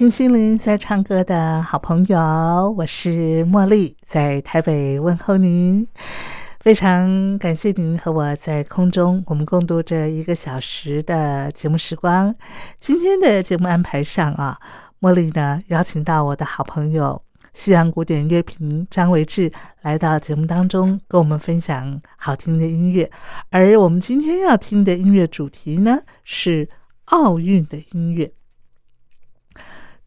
[0.00, 5.86] 听心灵在唱歌的好朋友，我是茉莉，在台北问候您。
[6.60, 12.34] 非常感谢您和我在空中，我们共度这一个小时的节目时光。
[12.78, 14.58] 今天的节目安排上啊，
[15.02, 17.20] 茉莉呢邀请到我的好朋友
[17.52, 23.10] 西洋古典乐评张维志来到节目当中，跟我们分享好听的音乐。
[23.50, 26.66] 而我们今天要听的音乐主题呢是
[27.04, 28.32] 奥运的音乐。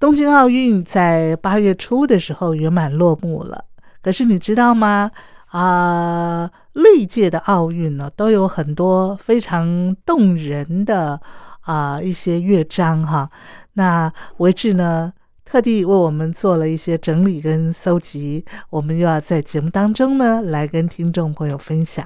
[0.04, 3.64] 东京奥运在八月初的时候圆满落幕了，
[4.02, 5.10] 可是你知道吗？
[5.45, 11.22] 啊，历届的奥运呢，都有很多非常动人的
[11.62, 13.30] 啊一些乐章哈。
[13.76, 15.14] 那维志呢，
[15.45, 22.06] 特地为我们做了一些整理跟搜集，我们又要在节目当中呢来跟听众朋友分享。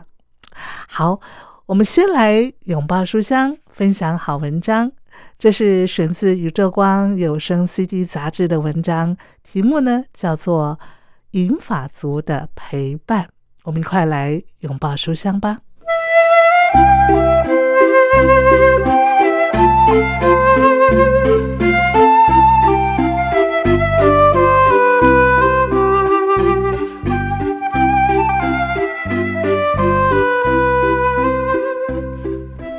[0.87, 1.19] 好，
[1.65, 4.91] 我们先来拥抱书香，分享好文章。
[5.37, 10.79] 这是选自《宇宙光有声 CD》杂志的文章，题目呢叫做
[11.31, 13.23] 《银法族的陪伴》。
[13.63, 15.59] 我们一块来拥抱书香吧。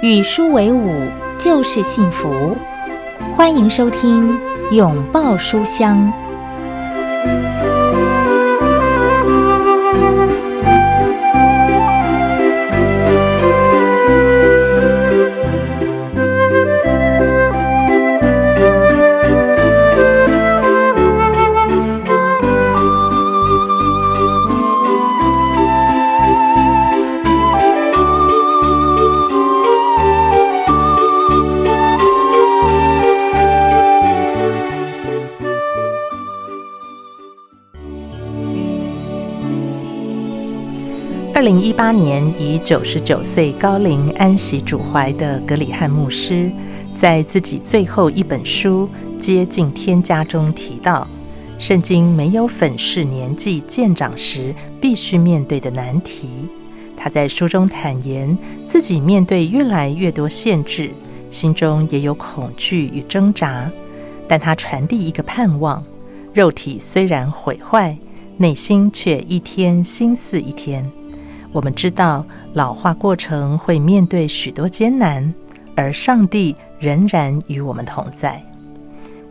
[0.00, 0.88] 与书为伍
[1.38, 2.56] 就是幸福，
[3.32, 4.28] 欢迎收听
[4.72, 6.12] 《拥抱书香》。
[41.48, 46.53] 零一八年，以九十九岁高龄安息主怀的格里汉牧师，
[46.94, 48.86] 在自己最后一本书
[49.19, 51.09] 《接近天家》中提到，
[51.56, 56.28] 圣经没有粉饰年纪渐长时必须面对的难题。
[56.94, 58.36] 他在书中坦言，
[58.66, 60.91] 自己面对越来越多限制，
[61.30, 63.72] 心中也有恐惧与挣扎，
[64.28, 65.82] 但他传递一个盼望：
[66.34, 67.97] 肉体虽然毁坏，
[68.36, 70.84] 内心却一天新似一天。
[71.58, 75.34] 我们知道老化过程会面对许多艰难，
[75.74, 78.41] 而上帝仍然与我们同在。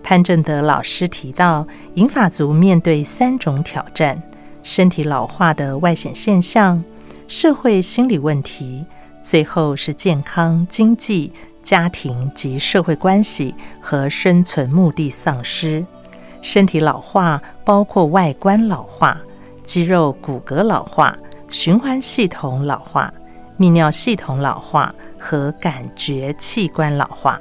[0.04, 4.22] 潘正德老师提到，银发族面对三种挑战：
[4.62, 6.84] 身体老化的外显现象、
[7.30, 8.86] 社会心理问题，
[9.22, 11.32] 最后是健康、经济、
[11.64, 15.86] 家庭及社会关系和生存目的丧失。
[16.42, 19.18] 身体老化包括外观老化、
[19.64, 21.18] 肌肉骨骼老化。
[21.50, 23.14] 循环系统老化、
[23.58, 27.40] 泌尿系统老化和感觉器官老化，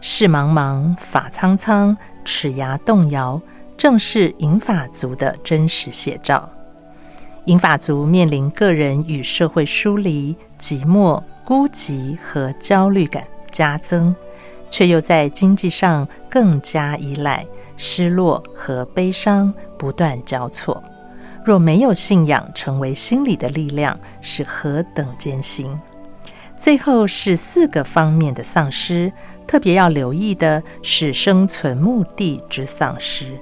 [0.00, 3.40] 视茫茫、发苍苍、齿牙动摇，
[3.76, 6.48] 正是银发族的真实写照。
[7.46, 14.14] 银发族面临个人与社会疏离、寂寞、孤寂和焦虑感加增，
[14.70, 17.44] 却又在经济上更加依赖，
[17.76, 20.82] 失落和悲伤不断交错。
[21.44, 25.78] 若没有信仰成为心理的力量，是何等艰辛！
[26.56, 29.10] 最后是四个方面的丧失，
[29.46, 33.38] 特别要留意的是生存目的之丧失。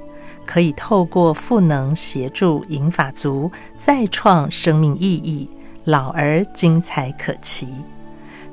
[0.46, 5.46] 可以透过赋能协助银法族再创生命意义，
[5.84, 7.68] 老而精彩可期。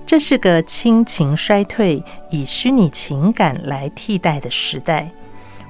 [0.06, 5.10] 这是个亲情衰退、以虚拟情感来替代的时代，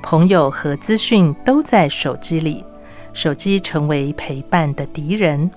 [0.02, 2.66] 朋友和资讯都在手机里，
[3.16, 5.50] 手机成为陪伴的敌人。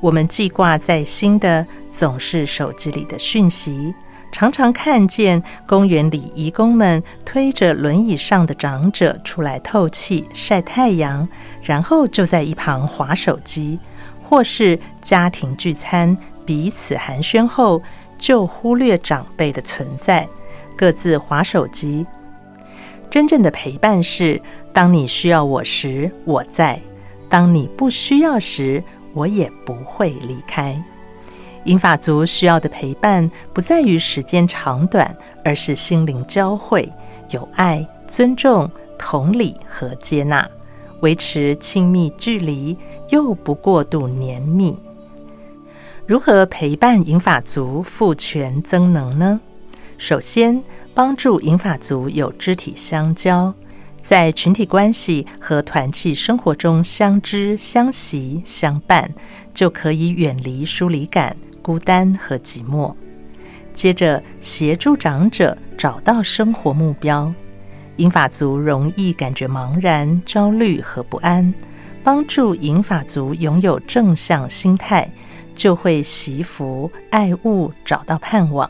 [0.00, 3.94] 我们记挂在心的总是手机里的讯息，
[4.32, 11.28] 常常看见公园里义工们推着轮椅上的长者出来透气、晒太阳，
[11.62, 13.78] 然后就在一旁划手机，
[14.28, 17.80] 或是家庭聚餐，彼此寒暄后。
[18.16, 20.26] 就忽略长辈的存在，
[20.78, 22.06] 各自划手机。
[23.10, 24.40] 真正的陪伴是：
[24.72, 26.78] 当你需要我时，我在；
[27.34, 28.80] 当你不需要时，
[29.12, 30.80] 我也不会离开。
[31.64, 35.12] 银发族需要的陪伴，不在于时间长短，
[35.44, 36.88] 而是心灵交汇，
[37.30, 40.48] 有爱、尊重、同理和接纳，
[41.00, 42.78] 维持亲密距离，
[43.08, 44.78] 又不过度黏密。
[46.06, 49.40] 如何陪伴银发族赋权增能呢？
[49.98, 50.62] 首先，
[50.94, 53.52] 帮助银发族有肢体相交，
[54.04, 59.10] 在群体关系和团契生活中相知、相惜、相伴，
[59.54, 62.94] 就可以远离疏离感、孤单和寂寞。
[63.72, 67.32] 接着，协助长者找到生活目标。
[67.96, 71.54] 银发族容易感觉茫然、焦虑和不安，
[72.02, 75.10] 帮助银发族拥有正向心态。
[75.54, 78.68] 就会习福爱物，找到盼望。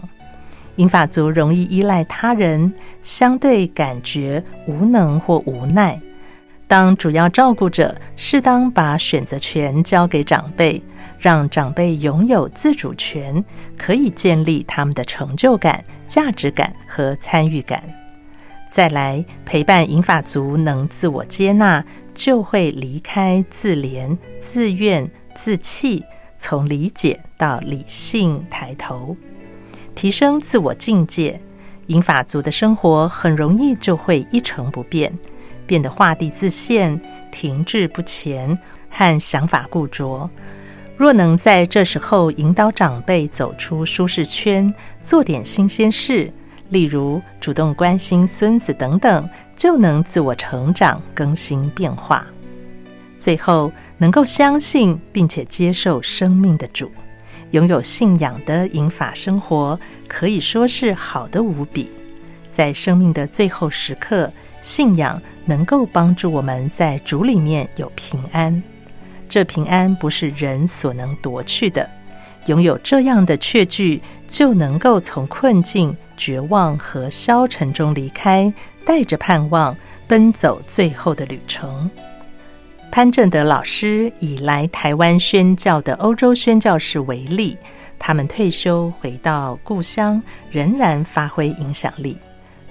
[0.76, 2.72] 银发族容易依赖他人，
[3.02, 6.00] 相对感觉无能或无奈。
[6.66, 10.82] 当主要照顾者，适当把选择权交给长辈，
[11.18, 13.44] 让长辈拥有自主权，
[13.76, 17.82] 可以建立他们的成就感、价值感和参与感。
[18.68, 21.84] 再来陪伴银发族能自我接纳，
[22.14, 26.02] 就会离开自怜、自怨、自弃。
[26.36, 29.16] 从理解到理性抬头，
[29.94, 31.40] 提升自我境界，
[31.86, 35.16] 银法族的生活很容易就会一成不变，
[35.66, 37.00] 变得画地自限、
[37.30, 38.58] 停滞不前
[38.90, 40.28] 和想法固着。
[40.96, 46.32] 若能在这时候引导长辈走出舒适圈，做点新鲜事，
[46.68, 52.26] 例如主动关心孙子等等，就能自我成长、更新变化。
[53.18, 53.72] 最后。
[53.96, 56.90] 能够相信并且接受生命的主，
[57.54, 59.78] 拥有信仰的引法生活，
[60.08, 61.88] 可以说是好的无比。
[62.52, 64.28] 在生命的最后时刻，
[64.60, 68.60] 信仰能够帮助我们在主里面有平安。
[69.28, 71.88] 这平安不是人所能夺去的。
[72.46, 78.52] 拥有这样的确据，就能够从困境、绝望和消沉中离开，
[78.84, 79.76] 带着盼望，
[80.08, 81.88] 奔走最后的旅程。
[82.94, 87.58] 潘正德老师以来台湾宣教的欧洲宣教士为例，
[87.98, 92.16] 他们退休回到故乡，仍然发挥影响力。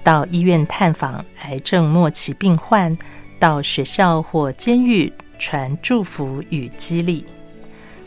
[0.02, 2.98] 到医院探访癌症末期病患，
[3.38, 7.26] 到学校或监狱传祝福与激励。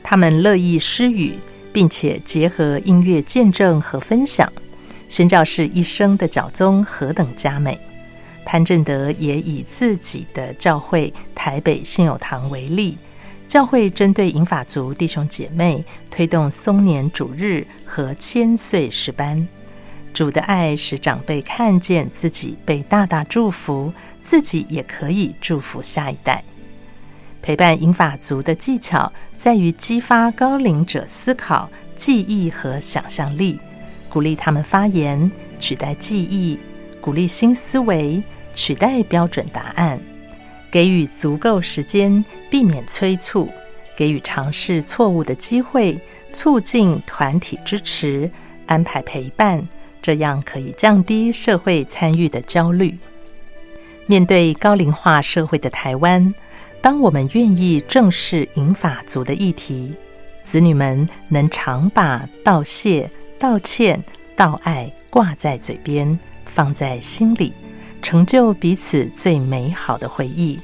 [0.02, 1.34] 他们乐意施予，
[1.70, 4.50] 并且结合音乐见证和分享。
[5.10, 7.78] 宣教士一生的教宗何等佳美！
[8.46, 12.96] 潘正德也以自己的教会台北信友堂为例，
[13.48, 19.46] 教会针对银法族弟兄姐妹推动松年主日和千岁诗班。
[20.14, 26.42] 主的爱使长辈看见自己被大大祝福，自己也可以祝福下一代。
[27.42, 33.58] 陪伴银法族的技巧在于激发高龄者思考、记忆和想象力，
[34.08, 36.58] 鼓励他们发言，取代记忆，
[37.00, 38.22] 鼓励新思维。
[38.56, 40.00] 取代标准答案，
[40.72, 43.48] 给予足够时间，避免催促，
[43.96, 45.96] 给予尝试错误的机会，
[46.32, 48.28] 促进团体支持，
[48.66, 49.62] 安排陪伴，
[50.00, 52.98] 这样可以降低社会参与的焦虑。
[54.06, 56.34] 面对高龄化社会的台湾，
[56.80, 59.92] 当我们愿意正视银法族的议题，
[60.44, 64.02] 子女们能常把道谢、道歉、
[64.34, 67.52] 道爱挂在嘴边，放在心里。
[68.06, 70.60] 成就彼此最美好的回忆，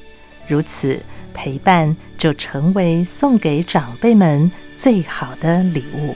[0.47, 0.97] 如此
[1.33, 6.15] 陪伴就成为送给长辈们最好的礼物。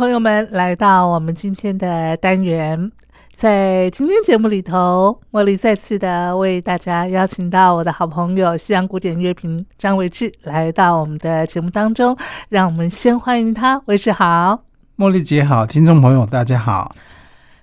[0.00, 2.90] 朋友们来到我们今天的单元。
[3.34, 12.16] 在今天节目里头，茉莉再次的为大家邀请到我的好朋友西洋古典乐评张维志来到我们的节目当中，
[12.48, 14.58] 让我们先欢迎他，维志好，
[14.96, 16.90] 茉莉姐好，听众朋友大家好。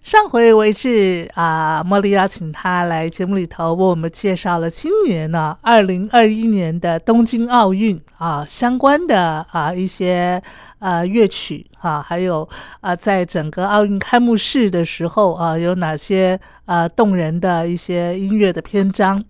[0.08, 10.42] 上回为止啊，茉莉邀请他来节目里头为我们介绍了今年呢，二零二一年的东京奥运啊相关的啊一些
[10.80, 12.48] 呃乐曲啊，还有
[12.80, 19.22] 啊在整个奥运开幕式的时候啊有哪些啊动人的一些音乐的篇章。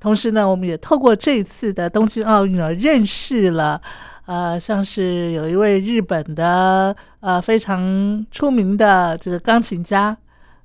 [0.00, 3.78] 同时呢，我们也透过这次的东京奥运啊，认识了
[4.24, 10.16] 呃像是有一位日本的呃非常出名的这个钢琴家。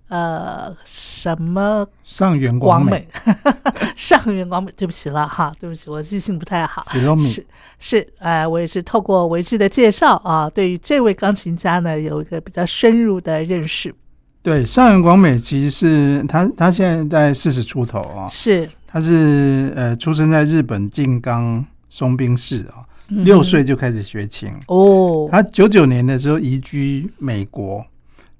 [0.09, 1.85] 呃，什么？
[2.05, 3.05] 上元广美？
[3.93, 6.87] 上元广美，对不起了哈，对不起，我记性不太好。
[7.19, 7.45] 是
[7.77, 13.93] 是，呃，我也是透过维志的介绍啊，对于这位钢琴家呢，有一个比较深入的认识。
[14.41, 24.53] 对，上元广美其实是他，他现在在四十出头啊，是，他是呃，出生在日本静冈松滨市啊，六岁就开始学琴。
[24.67, 27.85] 哦，他九九年的时候移居美国。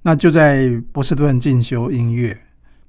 [0.03, 2.37] 那就在波士顿进修音乐，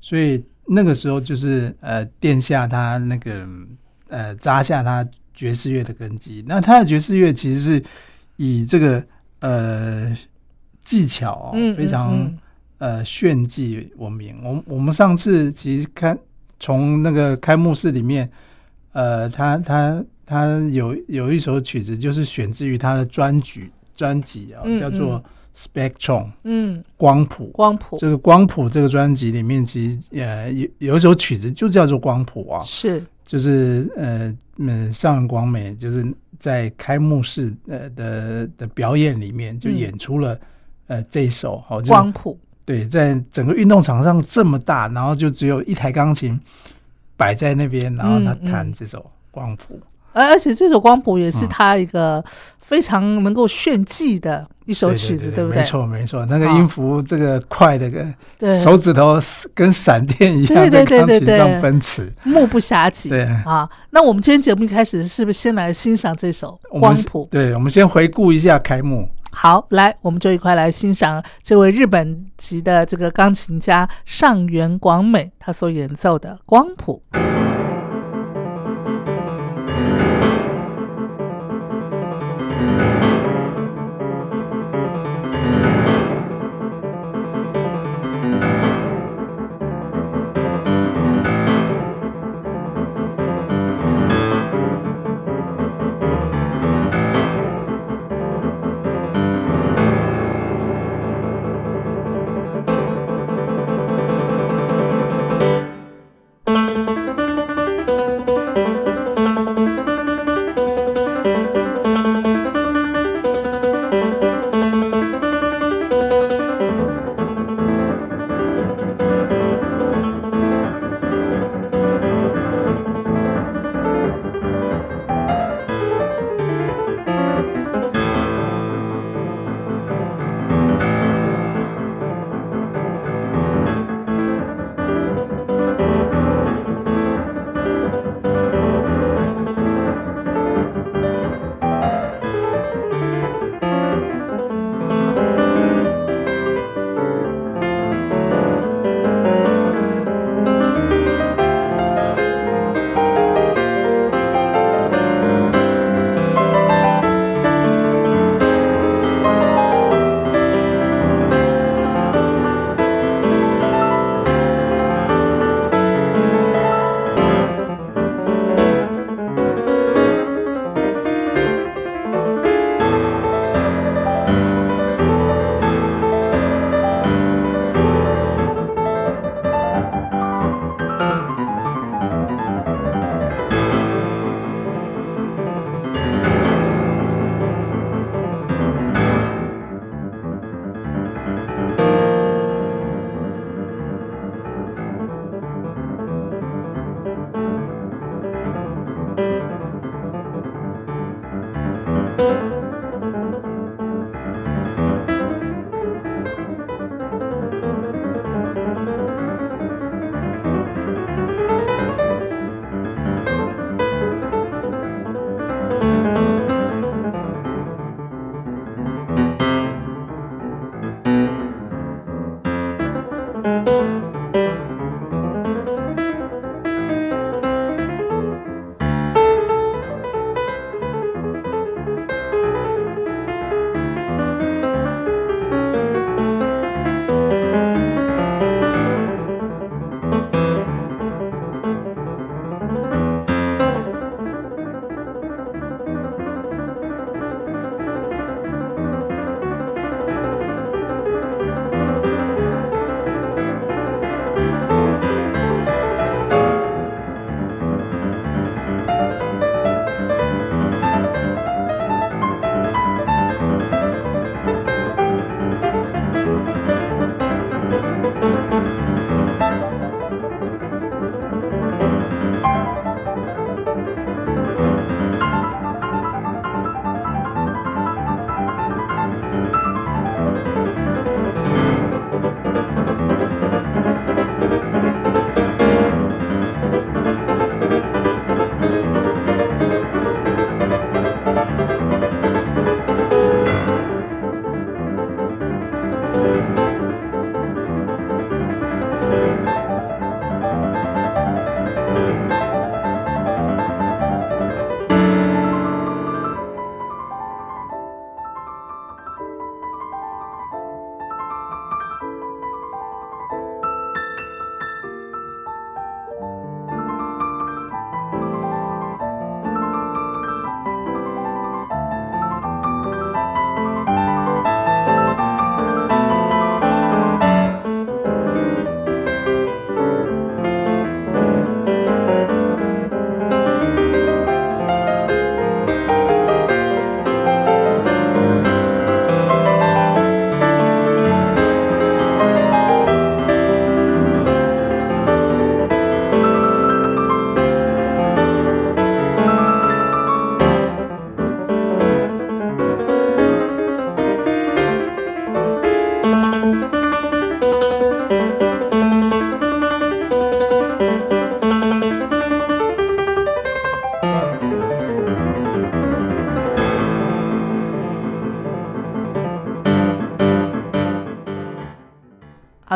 [0.00, 3.44] 所以那个时候就是呃殿下他那个
[4.06, 6.44] 呃扎下他爵士乐的根基。
[6.46, 7.82] 那他的爵士乐其实是
[8.36, 9.04] 以这个
[9.40, 10.16] 呃
[10.80, 12.32] 技巧非常
[12.78, 14.40] 呃炫技闻名。
[14.44, 16.16] 我我们上次其实看
[16.60, 18.30] 从那个开幕式里面，
[18.92, 25.20] 呃，他他他有有一首曲子就是选自于他的专辑专辑啊，叫做。
[25.58, 36.06] Spectrum，嗯，光谱，光谱，这个光谱这个专辑里面，其实呃有有一首曲子就叫做光谱啊，是，就是呃嗯上元广美就是
[36.38, 40.38] 在开幕式呃的的表演里面就演出了
[40.86, 46.38] 呃这一首好光谱，对，在整个运动场上这么大，然后就只有一台钢琴
[47.16, 49.80] 摆在那边，然后他弹这首光谱。
[50.12, 52.24] 而而且这首光谱也是他一个
[52.62, 55.58] 非常能够炫技的一首曲子，对不对？
[55.58, 59.18] 没错，没错，那个音符这个快的跟手指头
[59.54, 63.08] 跟闪电一样在钢琴上奔驰，目不暇接。
[63.08, 67.28] 对啊，那我们今天节目一开始是不是先来欣赏这首光谱？
[67.30, 69.08] 对，我们先回顾一下开幕。
[69.30, 77.02] 好，来，我们就一块来欣赏这位日本籍的这个钢琴家上原广美他所演奏的光谱。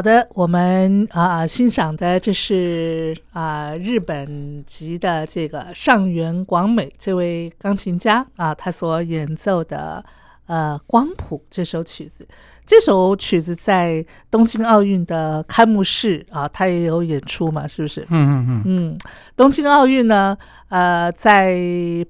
[0.03, 10.05] 好的，我们啊、欣赏的这是啊、日本籍的这个上原广美这位钢琴家啊，他所演奏的
[10.47, 12.27] 呃《光谱》这首曲子。
[12.67, 18.01] 这首曲子在东京奥运的开幕式啊，他也有演出嘛，是不是？
[18.09, 18.99] 嗯嗯嗯，嗯，
[19.37, 20.37] 东京奥运呢，
[20.69, 21.57] 呃，在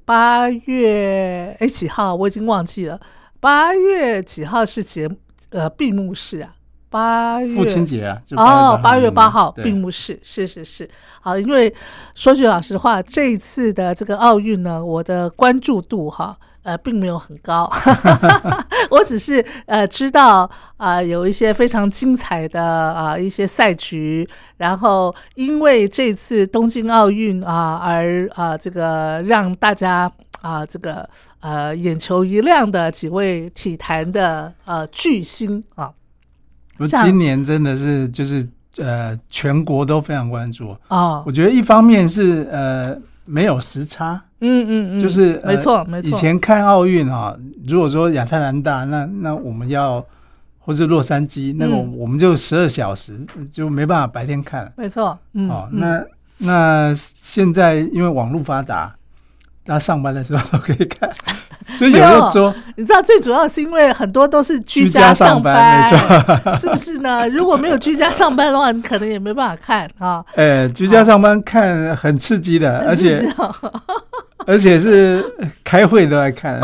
[0.06, 2.98] 八月哎几号我已经忘记了，
[3.38, 5.06] 八月几号是节
[5.50, 6.54] 呃闭幕式啊？
[6.92, 10.88] 八月父亲节啊，就哦，八八月八号对闭幕式，是是是。
[11.20, 11.74] 好，因为
[12.14, 16.36] 说句老实话，这一次的这个奥运呢，我的关注度哈。
[16.64, 17.68] 呃，并没有很高，
[18.88, 24.24] 我只是呃知道啊、有一些非常精彩的啊、一些赛局，
[24.58, 30.08] 然后因为这次东京奥运啊而啊这个让大家
[30.40, 31.04] 啊这个
[31.40, 35.90] 呃眼球一亮的几位体坛的呃巨星啊，
[36.78, 38.46] 我像今年真的是就是
[38.78, 40.76] 呃，全国都非常关注。
[40.88, 46.08] 哦，我觉得一方面是呃没有时差，嗯嗯嗯，就是、呃没错没错。
[46.08, 50.04] 以前看奥运哈，如果说亚特兰大，那那我们要
[50.58, 53.18] 或是洛杉矶，那个嗯我们就十二小时
[53.50, 54.72] 就没办法白天看。
[54.76, 56.04] 没错，嗯，哦，嗯那
[56.38, 58.94] 那现在因为网络发达，
[59.64, 61.08] 大家上班的时候都可以看，
[61.78, 67.28] 所以有没有的说你知道最主要是因为很多都是居居家上上班没错 是不是呢？
[67.28, 70.24] 如果没有居家上班的话，你可能也没办法看啊。
[70.34, 73.26] 呃，居家上班看很刺激的，而且
[74.46, 75.24] 而且是
[75.62, 76.60] 开会都在看。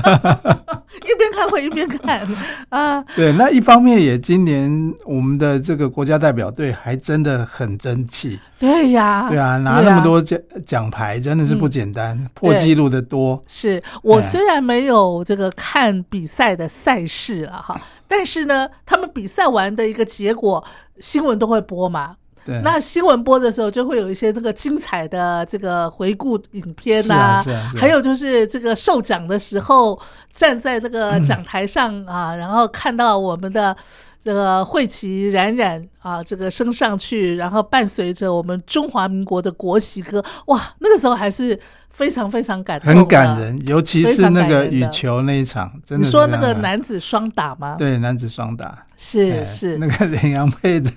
[1.00, 2.26] 一边开会一边看。
[2.68, 13.42] 啊，对，那一方面也今年我们的这个国家代表队还真的很争气，对呀，对啊，拿那么多奖奖牌真的是不简单，破纪录的多。
[13.46, 14.28] 是我哎。
[14.30, 20.62] 虽然没有这个看比赛的赛事了哈，但是呢，他们比赛完的一个结果，
[20.98, 22.16] 新闻都会播嘛。
[22.50, 27.80] 对，那新闻播的时候，就会有一些这个精彩的这个回顾影片是啊是啊是啊。
[27.80, 29.96] 还有就是这个授奖的时候，
[30.32, 33.76] 站在这个讲台上啊，然后看到我们的
[34.20, 41.58] 这个会旗冉冉啊，这个升上去，然后伴随着我们中华民国的国旗歌，哇，那个时候还是
[41.90, 43.38] 非常非常感动，很感。
[43.40, 48.66] 人，尤其是那个羽球那一场，真的你说那个男子双打吗？，对男子双打。
[48.66, 49.46] 哎是。
[49.46, 50.90] 是那个林洋配的，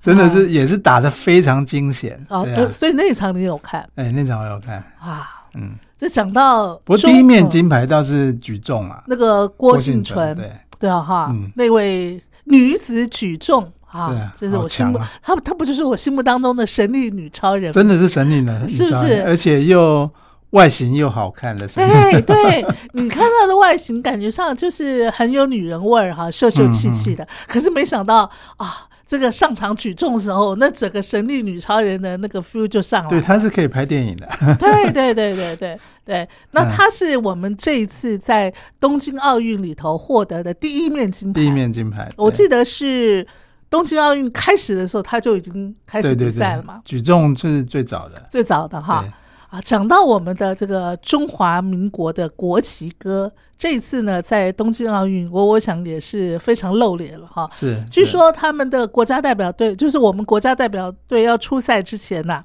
[0.00, 2.18] 真的是也是打的非常惊险。
[2.28, 5.28] 啊，呃所以那一场你有看哎，那场我有看，啊？
[5.54, 17.72] 嗯，这讲到不过第一面嗯金牌倒是举重啊，那个郭幸存，对，对啊哈，嗯那位女子举重啊这是我心目她她不就是我心目当中的神力女超人吗？
[17.72, 20.08] 真的是神力呢，是不是而且又
[20.50, 22.20] 外形又好看的神女。
[22.20, 27.28] 对对， 你看她的外形，感觉上就是很有女人味儿哈，秀秀气气嗯的。
[27.48, 28.68] 可是没想到啊，
[29.06, 33.24] 这个上场举重的时候，那整个神力女超人的那个 feel 就上来对，了。
[33.24, 34.28] 她是可以拍电影的。
[34.58, 41.40] 对对对对对对，那嗯她是我们这一次在东京奥运里头获得的第一面金牌。
[41.40, 43.26] 第一面金牌，我记得是
[43.70, 48.26] 东京奥运开始的时候，他就已经开始比对对对赛了嘛，，举重是最早的。
[48.28, 49.12] 最早的哈对
[49.56, 49.60] 啊。
[49.62, 57.48] 讲到我们的这个中华民国的国旗歌，这一次呢，在东京奥运，我我想也是非常露脸了哈。
[57.50, 62.44] 是，是据说他们的国家代表队，就是我们国家代表队要出赛之前呐、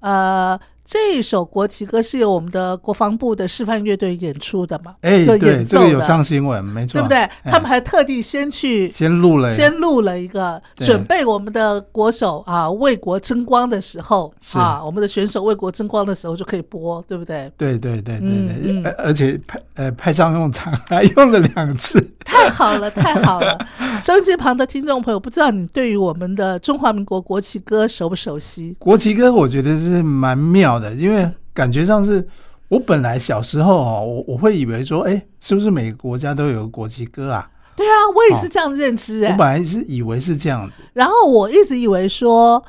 [0.00, 4.94] 呃，这首国旗歌是由我们的国防部的示范乐队演出的嘛？
[5.00, 7.18] 哎，就对，演奏这个有上新闻，没错，对不对？
[7.18, 17.50] 哎他们还特地先去先录了，先录了一个准备我们的国手啊为国争光的时候是啊，我们的选手为国争光的时候就可以播，对不对？
[17.56, 22.12] 对对对对嗯对，嗯而而且派呃派上用场，还用了两次。
[22.24, 23.58] 太好了，太好了！
[24.02, 28.74] 收音机旁的听众朋友，不知道你对于我们的中华民国国旗歌熟不熟悉？
[28.78, 32.26] 国旗歌我觉得是蛮妙的，因为感觉上是
[32.68, 37.50] 我本来小时候哦，我我会以为说，哎，是不是每个国家都有个国旗歌啊？
[37.76, 42.62] 对啊，我也是这样认知哎、我本来是以为是这样子，然后我一直以为说，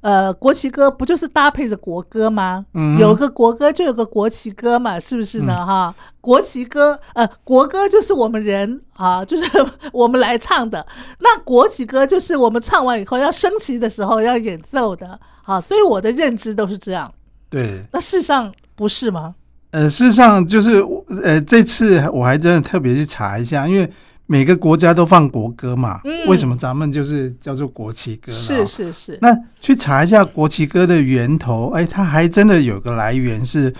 [0.00, 2.66] 呃，国旗歌不就是搭配着国歌吗？
[2.74, 5.54] 嗯有个国歌就有个国旗歌嘛，是不是呢？
[5.64, 9.44] 哈，国旗歌，呃，国歌就是我们人啊，就是
[9.92, 10.84] 我们来唱的。
[11.20, 15.18] 那国旗歌就是我们唱完以后要升旗的时候要演奏的。
[15.44, 17.12] 啊，所以我的认知都是这样。
[17.52, 17.84] 对。
[17.92, 19.34] 那事实上不是吗？
[19.72, 20.84] 呃，事实上就是
[21.22, 23.90] 呃，这次我还真的特别去查一下，因为
[24.26, 28.38] 每个国家都放国歌嘛，嗯为什么咱们就是叫做国旗歌呢？
[28.38, 29.18] 是是是。
[29.20, 33.72] 那去查一下国旗歌的源头，哎，它还真的有个来源是，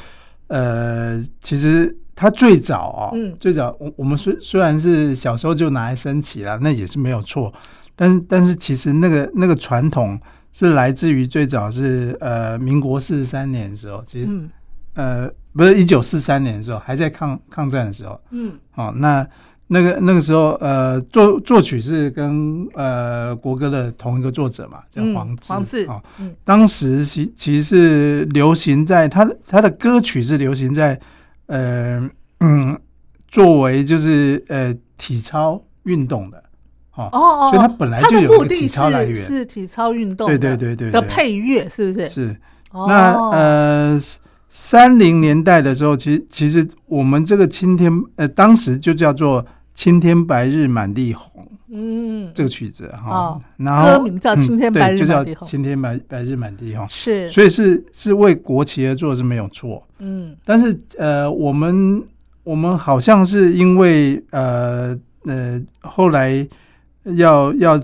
[0.48, 7.52] 呃，其实它最早哦，嗯最早我我们虽虽然是小时候就拿来升旗了，那也是没有错。
[7.94, 10.18] 但是但是其实那个那个传统
[10.52, 14.50] 是来自于最早是呃民国四十三年的时候，其实、嗯。
[14.94, 18.52] 呃不是一九四三年的时候，还在抗抗战的时候，嗯。
[18.74, 19.26] 哦，那
[19.68, 25.52] 那个那个时候，呃，作作曲是跟呃国歌的同一个作者嘛，叫嗯黄志。
[25.52, 26.34] 黄志哦，嗯。
[26.44, 31.00] 当时其其实是流行在他的他的歌曲是流行在
[31.46, 32.06] 呃
[32.40, 32.78] 嗯
[33.28, 36.42] 作为就是呃体操运动的，
[36.94, 39.14] 哦，哦哦，所以它本来就有体操来源。
[39.14, 42.08] 是是体操运动对对对对对的配乐是不是？
[42.08, 42.36] 是。
[42.70, 42.86] 哦。
[42.88, 43.98] 那呃，
[44.48, 49.42] 三零年代的时候，其实其实我们这个青天呃，当时就叫做
[49.74, 52.30] 《青天白日满地红》嗯。
[52.34, 53.10] 这个曲子哈。
[53.10, 55.48] 哦，然后歌名叫青天白日满地红。
[55.48, 57.28] 青天白白日满地红，是。
[57.30, 60.36] 所以是是为国旗而做是没有错，嗯。
[60.44, 62.02] 但是呃，我们
[62.44, 66.46] 我们好像是因为呃呃后来
[67.04, 67.80] 要要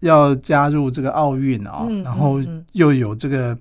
[0.00, 2.40] 要加入这个奥运啊，嗯然后
[2.72, 3.56] 又有这个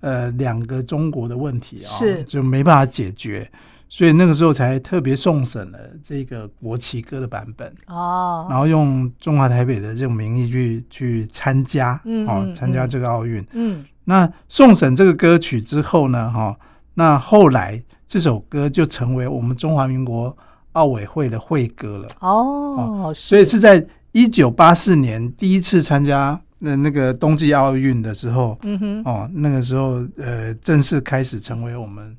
[0.00, 3.50] 呃两个中国的问题啊，是就没办法解决，
[3.88, 13.44] 所以那个时候才特别送审了这个国旗歌的版本，哦然后用中华台北的这种名义去去参加，哦嗯哦，参加嗯这个奥运。
[13.52, 16.54] 嗯那送审这个歌曲之后呢，哈，
[16.92, 20.36] 那后来这首歌就成为我们中华民国
[20.72, 22.08] 奥委会的会歌了。
[22.20, 23.82] 哦，所以是在
[24.14, 32.16] 一九八四年第一次参加那那个冬季奥运的时候，嗯哼哦，那个时候呃正式开始成为我们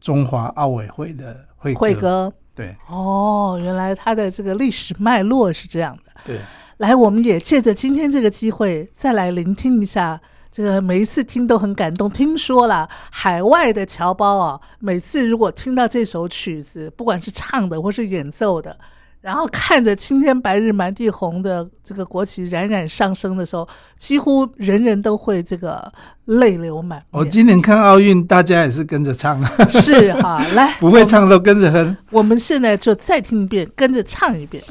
[0.00, 1.80] 中华奥委会的会歌。
[1.80, 6.12] 会歌对哦，原来它的这个历史脉络是这样的。
[6.24, 6.38] 对，
[6.76, 10.20] 来，我们也借着今天这个机会，再来聆听一下。
[10.52, 12.08] 这个每一次听都很感动。
[12.08, 18.78] 听说了，海外的侨胞啊，每次如果听到这首曲子，不管是唱的或是演奏的，
[19.24, 25.90] 然后看着青天白日满地红的这个国旗冉冉上升的时候，几乎人人都会这个
[26.26, 27.06] 泪流满面。
[27.10, 31.96] 我今年看奥运，大家也是跟着唱，是哈，来， 不会唱都跟着哼。
[32.10, 34.62] 我们现在就再听一遍，跟着唱一遍。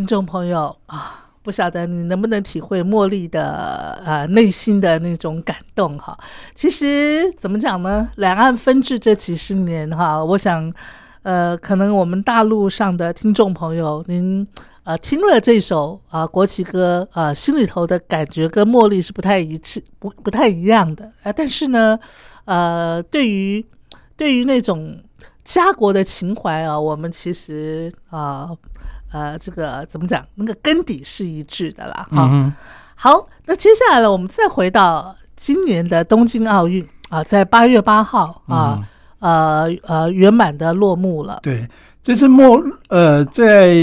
[0.00, 6.18] 听众朋友啊，不晓得你能不能体会茉莉的呃内心的那种感动哈。
[6.54, 8.08] 其实怎么讲呢？
[8.16, 10.72] 两岸分治这几十年哈，我想
[11.20, 14.48] 呃，可能我们大陆上的听众朋友，您
[14.84, 21.98] 呃听了这首啊、国旗歌啊、心里头的感觉跟茉莉是不太一致，不不太一样的啊、但是呢，
[22.46, 23.62] 呃，对于
[24.16, 24.98] 对于那种
[25.44, 28.48] 家国的情怀啊，我们其实啊。
[29.38, 30.24] 这个怎么讲？
[30.34, 32.52] 那个根底是一致的啦，哈、嗯
[32.94, 38.78] 好，那接下来呢，我们再回到今年的东京奥运啊，在八月八号啊，
[39.20, 41.40] 呃呃，圆满的落幕了。
[41.42, 41.66] 对，
[42.02, 43.74] 这是末呃，在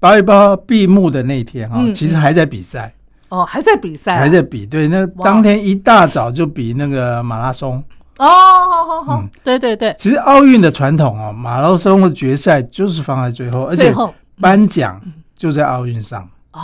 [0.00, 2.94] 八月八号闭幕的那天啊、嗯其实还在比赛，
[3.28, 4.66] 哦，还在比赛啊、还在比。
[4.66, 7.76] 对，那当天一大早就比那个马拉松。
[8.18, 15.00] 哦，好好好，嗯对对对，其实奥运的传统哦，马拉松的决赛就是放在最后，而且最后颁奖
[15.34, 16.28] 就在奥运上。
[16.52, 16.60] 哦，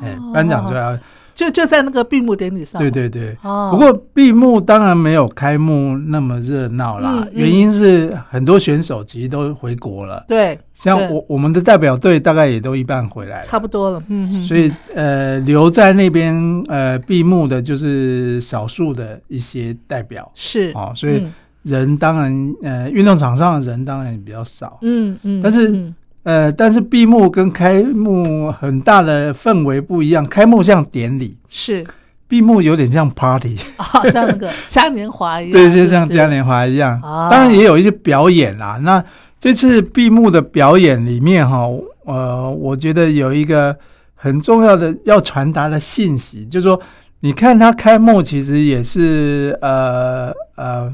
[0.00, 1.00] 哎，颁奖就在奥运。
[1.34, 3.36] 就就在那个闭幕典礼上，对对对。
[3.44, 16.34] 哦，不过闭幕当然没有开幕那么热闹啦，原因是很多选手其实都回国了，对，像我我们的代表队大概也都一半回来了，差不多了，嗯嗯，所以呃留在那边
[16.66, 20.28] 呃闭幕的就是少数的一些代表。
[20.34, 21.32] 是，哦，所以嗯。
[21.64, 31.86] 人当然呃运动场上的人当然也比较少，嗯嗯，但是嗯呃但是闭幕跟开幕很大的氛围不一样，开幕像典礼，是，
[32.26, 33.56] 闭幕有点像 party。
[33.76, 37.00] 好像那个 嘉年华一样，对，就像嘉年华一样。
[37.02, 38.78] 哦当然也有一些表演啦。
[38.82, 39.02] 那
[39.38, 41.66] 这次闭幕的表演里面哈，
[42.04, 43.74] 呃，我觉得有一个
[44.14, 46.78] 很重要的要传达的信息，就是说
[47.20, 50.92] 你看他开幕其实也是呃呃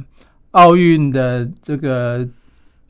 [0.53, 2.27] 奥运的这个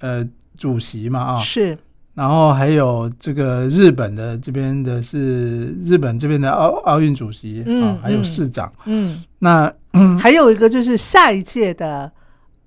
[0.00, 0.26] 呃
[0.58, 1.78] 主席嘛啊，是
[2.14, 8.24] 然后还有这个日本的这边的是日本这边的奥奥运主席啊嗯，还有嗯。
[8.24, 8.72] 市长。
[8.85, 9.72] 嗯，那
[10.18, 12.11] 还有一个就是下一届的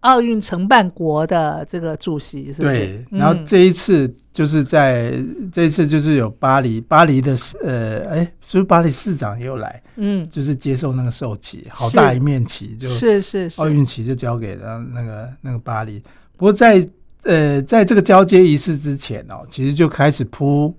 [0.01, 2.61] 奥运承办国的这个主席，是？
[2.61, 3.19] 对，嗯。
[3.19, 5.13] 然后这一次就是在
[5.51, 13.61] 这一次就是有巴黎巴黎的市呃，哎，是不是巴黎市长也有来，嗯，就是接受那个授旗，好大一面旗，就是是是。
[13.61, 15.99] 奥运旗就交给了那个那个巴黎。
[16.35, 16.85] 不过在
[17.27, 20.73] 呃在这个交接仪式之前哦，其实就开始铺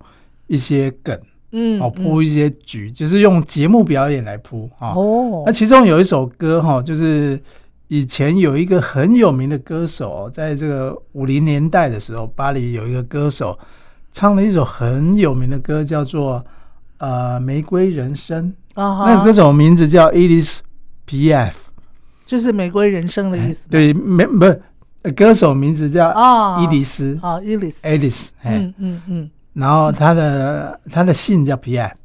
[0.47, 1.17] 一些梗
[1.51, 4.93] 嗯，哦，铺一些局，就是用节目表演来铺啊。
[4.95, 7.39] 哦那，其中有一首歌哈，就是
[7.87, 13.57] 以前有一个很有名的歌手哦，在这个五零年代的时候，巴黎有一个歌手
[14.11, 16.45] 唱了一首很有名的歌，叫做
[16.97, 18.53] 呃《玫瑰人生》。
[18.79, 20.59] 啊那个歌手名字叫 Edith
[21.05, 21.69] P.F。
[22.25, 24.59] 就是玫瑰人生的意思吗，对，没不是呃
[25.15, 28.29] 歌手名字叫啊，伊迪丝啊，伊迪丝，，Edith。
[28.41, 31.95] 哎，嗯嗯嗯，然后他的他的姓叫皮埃。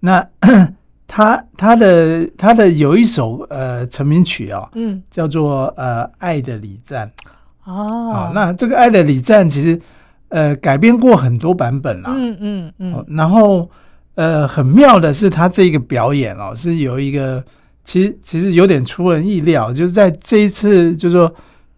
[0.00, 0.26] 那
[1.06, 7.10] 他他的他的有一首呃成名曲哦，嗯叫做呃《爱的礼赞》
[7.70, 9.80] 哦啊。，那这个《爱的礼赞》其实
[10.28, 12.12] 呃改编过很多版本啦。
[12.14, 13.70] 嗯嗯哦嗯，然后
[14.16, 17.42] 呃很妙的是，他这个表演哦是有一个
[17.84, 21.32] 其实其实有点出人意料，就是在这一次就是说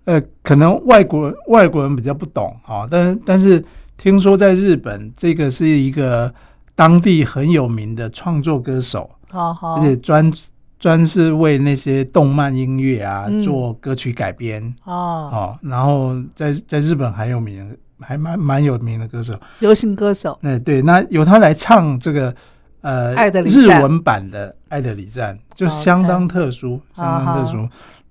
[0.08, 3.62] 呃可能外国人外国人比较不懂哈、哦，但但是
[3.98, 6.32] 听说在日本这个是一个
[6.74, 10.32] 当地很有名的创作歌手，好好，而且专
[10.78, 13.42] 专是为那些动漫音乐啊、嗯。
[13.42, 19.34] 做歌曲改编哦，哦，然后在在日本很有名，还蛮蛮有名的歌手。
[19.58, 22.34] 流行歌手，哎，对，那由他来唱这个
[22.80, 27.44] 呃爱的日文版的《爱的礼赞》，就相当特殊，相当特好。
[27.44, 27.68] 殊。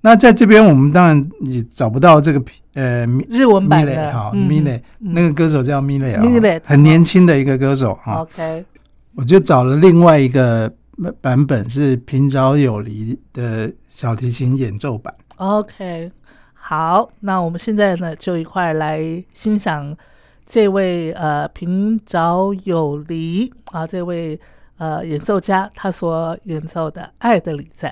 [0.08, 2.42] 那在这边我们当然也找不到这个
[2.76, 8.22] 呃日文版的哈嗯 Mile 嗯那个歌手叫 Mile 啊很年轻的一个歌手哈。
[8.22, 8.64] OK，
[9.16, 10.74] 我就找了另外一个
[11.20, 15.14] 版本是平沼有梨的小提琴演奏版。
[15.36, 16.10] OK，
[16.54, 19.02] 好，那我们现在呢就一块来
[19.34, 19.94] 欣赏
[20.46, 24.40] 这位呃平沼有梨啊这位
[24.78, 27.92] 呃演奏家他所演奏的《爱的礼赞》。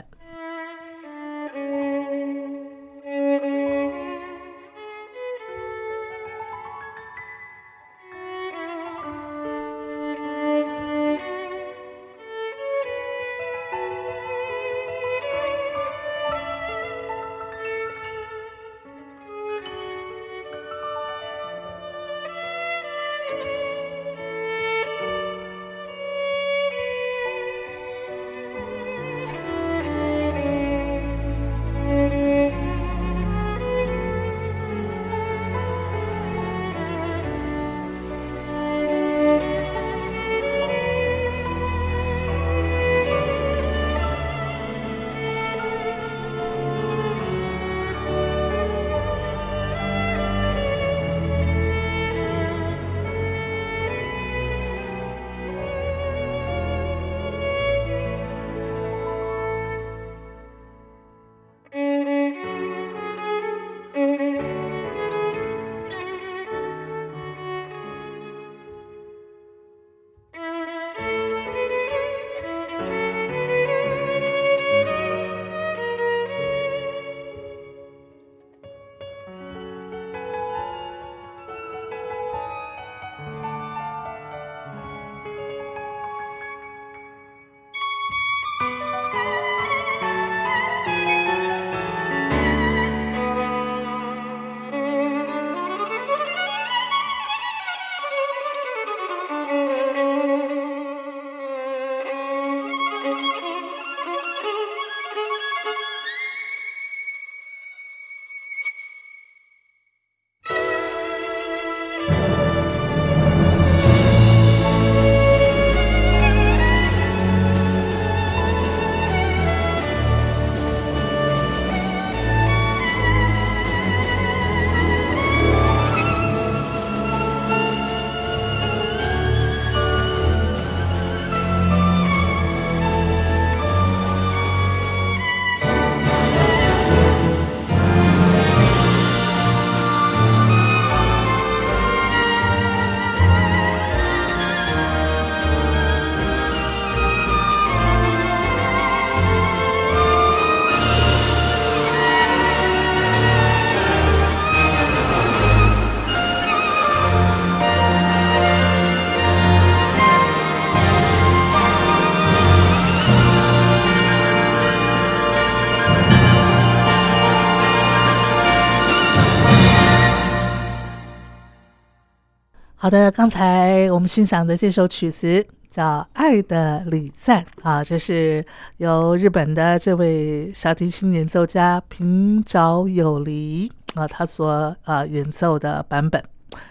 [172.96, 175.84] 的，刚才我们欣赏的这首曲子叫
[176.14, 178.46] 《爱的礼赞》啊，这是
[178.78, 186.24] 由日本的这位小提琴演奏家平沼友梨啊，他所啊演奏的版本。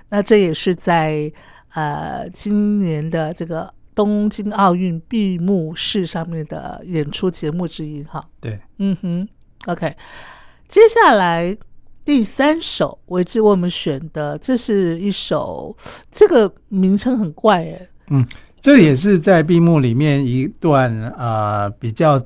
[0.09, 1.31] 那这也是在
[1.75, 8.25] 呃今年的这个东京奥运闭幕式上面的演出节目之一哈。
[8.41, 9.29] 对，嗯哼
[9.67, 9.95] ，OK，
[10.69, 11.55] 接下来
[12.05, 15.75] 第三首为之我们选的，这是一首
[16.11, 17.89] 这个名称很怪诶，
[18.61, 22.21] 这也是在闭幕里面一段呃比较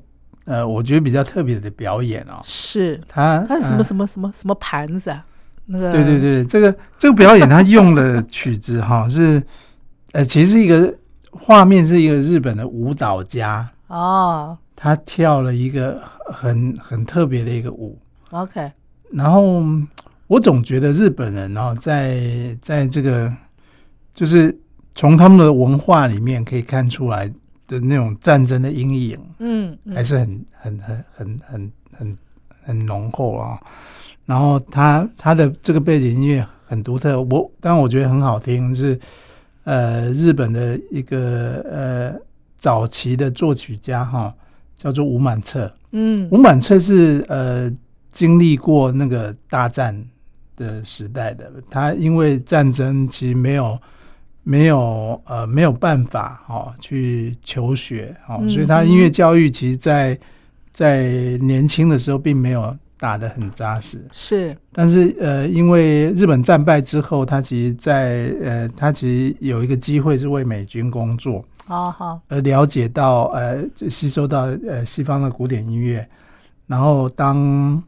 [0.45, 2.41] 呃，我觉得比较特别的表演哦。
[2.45, 5.25] 是他它是什么呃什么什么什么盘子啊？
[5.67, 9.43] 那个对对对，这个这个表演他用的曲子哈是
[10.13, 10.93] 呃，其实是一个
[11.31, 16.01] 画面是一个日本的舞蹈家，哦他跳了一个
[16.33, 17.99] 很很特别的一个舞。
[18.31, 18.71] ，OK，
[19.11, 19.63] 然后
[20.27, 23.35] 我总觉得日本人哦，在在这个
[24.15, 24.57] 就是
[24.95, 27.27] 从他们的文化里面可以看出来
[27.67, 32.17] 的那种战争的阴影，嗯，嗯还是很很很很很很
[32.63, 33.59] 很浓厚啊。
[34.27, 38.99] 然后他他的这个背景音乐很独特，我当然我觉得很好听，是
[39.65, 42.21] 呃日本的一个呃
[42.59, 44.35] 早期的作曲家哈、
[44.77, 45.73] 叫做吴满彻。
[45.93, 47.73] 嗯吴满彻是呃
[48.13, 50.05] 经历过那个大战
[50.57, 53.79] 的时代的，他因为战争其实没有
[54.43, 60.19] 没有呃没有办法哦去求学哦，嗯所以他音乐教育其实在
[60.73, 61.07] 在
[61.39, 64.05] 年轻的时候并没有打得很扎实。
[64.13, 64.57] 是。
[64.73, 72.21] 但是呃，因为日本战败之后，他其实在呃，他其实有一个机会是为美军工作，好好。
[72.29, 76.09] 而了解到呃，就吸收到呃西方的古典音乐，
[76.67, 77.83] 然后当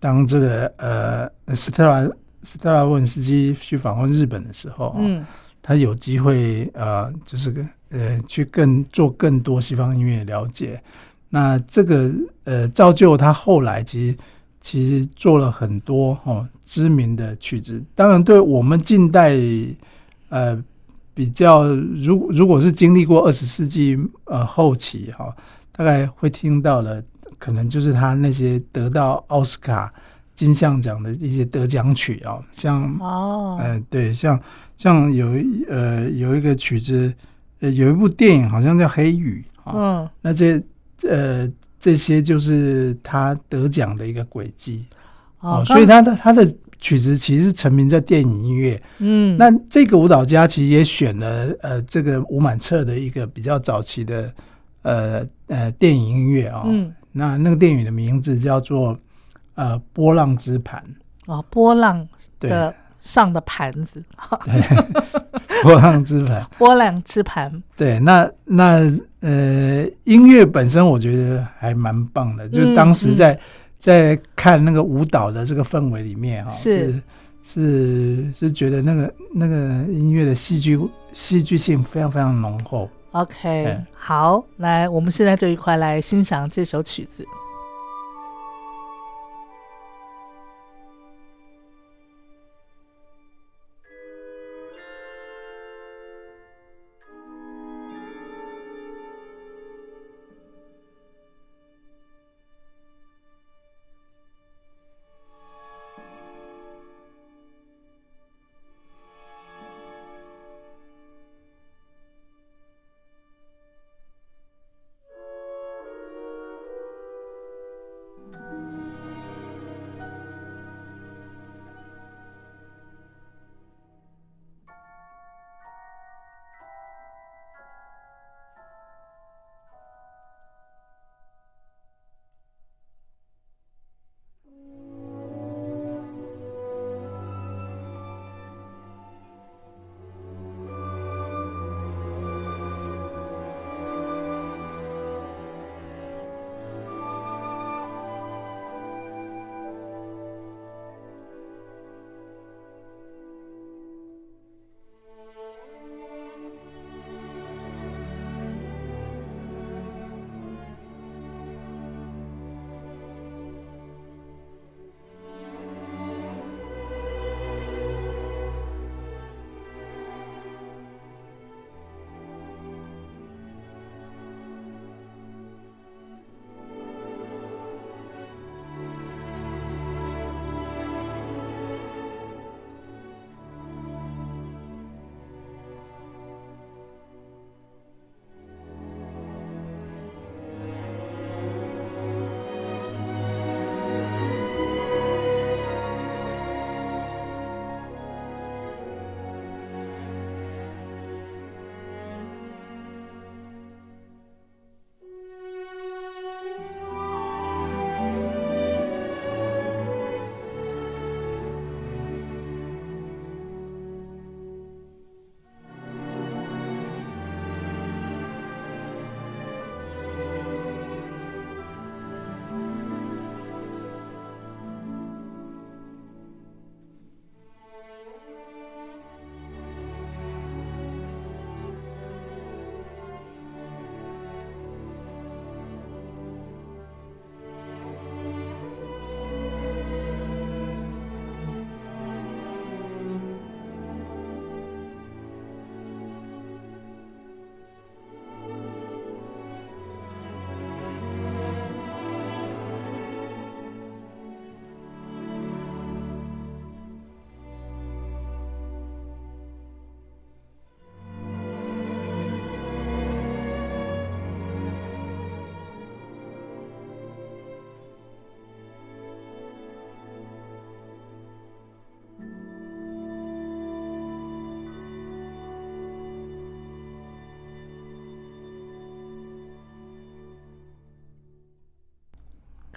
[0.00, 2.08] 当这个呃斯特拉
[2.42, 5.24] 斯特拉文斯基去访问日本的时候，嗯
[5.60, 7.52] 他有机会呃，就是
[7.90, 10.80] 呃去更做更多西方音乐的了解。
[11.28, 12.10] 那这个
[12.44, 14.16] 呃造就他后来其实
[14.60, 17.82] 其实做了很多哦知名的曲子。
[17.94, 19.36] 当然，对我们近代
[20.30, 20.62] 呃
[21.12, 25.36] 比较，如如果是经历过二十世纪呃后期哈、
[25.72, 27.02] 大概会听到的，
[27.38, 29.92] 可能就是他那些得到奥斯卡
[30.34, 33.56] 金像奖的一些得奖曲啊、像哦。
[33.60, 34.40] 呃，对，像
[34.76, 37.12] 像有一呃有一个曲子，
[37.60, 40.10] 呃有一部电影好像叫《黑雨》啊，嗯。
[40.20, 40.62] 那这
[41.08, 44.84] 呃这些就是他得奖的一个轨迹
[45.40, 46.46] 哦，所以他的他的
[46.78, 48.80] 曲子其实是成名在电影音乐。
[48.98, 49.36] 嗯。
[49.36, 54.32] 那这个舞蹈家其实也选了呃这个吴满彻的一个比较早期的
[54.82, 58.96] 呃呃电影音乐啊、嗯那那个电影的名字叫做
[59.56, 60.80] 呃波浪之盘，
[61.26, 62.06] 哦波浪
[62.38, 64.02] 对，的上的盘子
[65.64, 66.46] 波浪之盘。
[66.56, 68.80] 波浪之盘，对，那那
[69.20, 73.36] 呃，音乐本身我觉得还蛮棒的，就当时在、
[73.76, 77.02] 在看那个舞蹈的这个氛围里面哈、是是
[77.42, 79.56] 是是觉得那个那个
[79.90, 80.78] 音乐的戏剧
[81.12, 82.88] 戏剧性非常非常浓厚。
[83.12, 87.26] OK，哎好，来，我们现在就一块来欣赏这首曲子。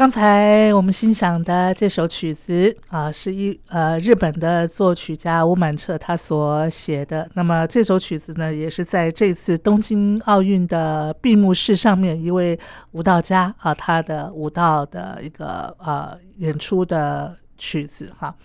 [0.01, 7.29] 刚才我们欣赏的这首曲子啊，是一呃日本的作曲家吴满彻他所写的。
[7.35, 12.59] 那么这首曲子呢，也是在这次东京奥运的闭幕式上面，一位
[12.93, 18.35] 舞蹈家啊，他的舞蹈的一个呃演出的曲子哈。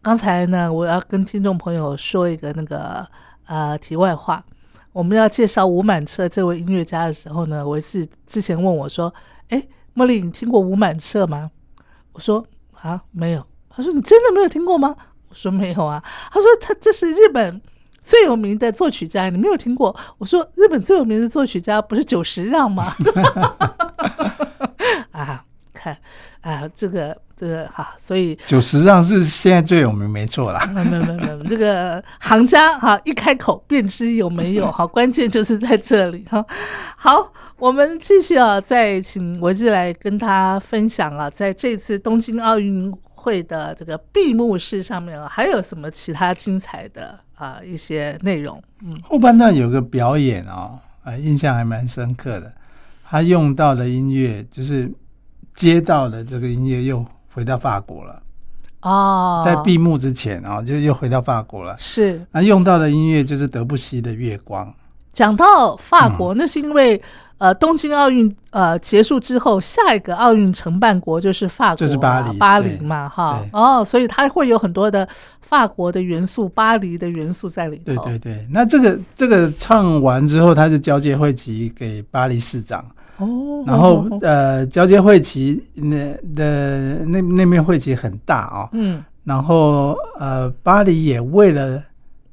[0.00, 3.06] 刚才呢，我要跟听众朋友说一个那个
[3.44, 4.42] 呃题外话，
[4.90, 9.12] 我们要介绍吴满彻这位音乐家的时候呢，我是之前问我说，
[9.50, 9.62] 哎。
[9.94, 11.50] 茉莉，你听过吴满彻吗？
[12.12, 12.44] 我说
[12.80, 13.46] 啊，没有。
[13.70, 14.94] 他说你真的没有听过吗？
[15.28, 16.02] 我说没有啊。
[16.32, 17.60] 他说他这是日本
[18.00, 19.94] 最有名的作曲家，你没有听过？
[20.18, 22.94] 我说日本最有名的作曲家不是久石让吗？
[25.12, 25.96] 啊，看
[26.42, 30.64] 啊，这个这个哈，所以久石让是现在最有名，没错啦。
[30.66, 36.44] 没有没有没有，这个行家哈，一开口便知有没有哈，关键就是在这里哈。
[36.96, 37.32] 好。
[37.56, 48.60] 我们继续啊，再请维志来跟他分享啊，在这次东京奥运会的这个闭幕式上面啊，还有什么其他精彩的啊一些内容？
[48.82, 50.72] 嗯，后半段有个表演啊，
[51.04, 52.52] 啊，印象还蛮深刻的。
[53.08, 54.92] 他用到的音乐就是
[55.54, 58.20] 接到的这个音乐，又回到法国了。
[58.82, 61.76] 哦，在闭幕之前啊，就又回到法国了。
[61.78, 64.66] 是，那用到的音乐就是德布西的《月光》。
[65.12, 67.00] 讲到法国，那是因为。
[67.44, 75.06] 呃，东京奥运呃结束之后，下一个奥运承办国就是法国，就是巴黎，巴黎嘛，哈，哦，所以它会有很多的
[75.42, 77.84] 法国的元素、巴黎的元素在里头。
[77.84, 82.82] 对对对，那这个这个唱完之后，他就交接会旗给巴黎市长，
[83.18, 91.82] 哦，然后呃，交接会旗那的那那面会旗很大啊，嗯，然后呃，巴黎也为了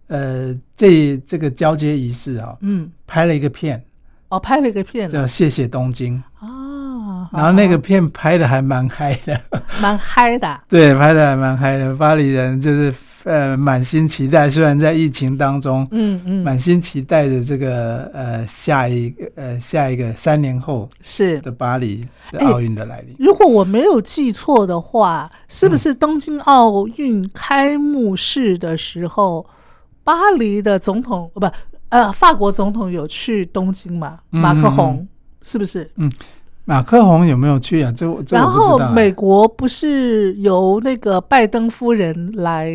[0.07, 3.83] 呃这这个交接仪式啊，嗯，拍了一个片。
[4.31, 6.15] 哦，拍了一个片叫《谢谢东京》
[6.45, 9.37] 哦，然后那个片拍的还蛮嗨的，
[9.81, 10.57] 蛮嗨的。
[10.69, 11.93] 对，拍的还蛮嗨的。
[11.97, 12.93] 巴黎人就是
[13.25, 23.13] 呃满心期待，虽然在疫情当中，嗯嗯，满心期待的这个呃下一个呃下一个三年后是的巴黎的奥运的来临。
[23.19, 29.45] 如果我没有记错的话，是不是东京奥运开幕式的时候，
[30.05, 31.45] 巴黎的总统不？
[31.91, 34.19] 呃，法国总统有去东京吗？
[34.29, 35.05] 马克宏
[35.41, 35.91] 是不是？
[35.97, 36.09] 嗯，
[36.63, 37.91] 马克宏有没有去啊？
[37.91, 42.71] 这这然后美国不是由那个拜登夫人来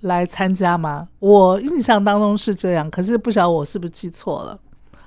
[0.00, 1.06] 来参加吗？
[1.20, 4.58] 我印象当中是这样，可是不晓得我是不是记错了。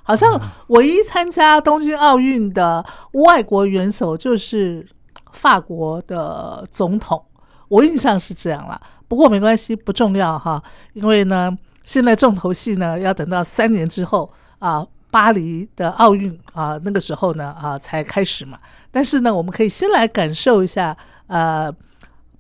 [0.04, 4.88] 好像唯一参加东京奥运的外国元首就是
[5.34, 7.22] 法国的总统，
[7.68, 8.80] 我印象是这样了。
[9.10, 10.64] 不过没关系，不重要哈，
[10.94, 11.58] 因为呢。
[11.84, 18.58] 现在重头戏呢，要等到三年之后啊，巴黎的奥运啊，那个时候呢啊才开始嘛。
[18.92, 20.96] 但是呢，我们可以先来感受一下
[21.28, 21.74] 呃，